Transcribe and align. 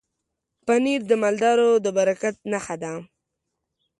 پنېر 0.65 1.01
د 1.07 1.11
مالدارو 1.21 1.69
د 1.85 1.87
برکت 1.97 2.35
نښه 2.51 2.75
ده. 2.83 2.93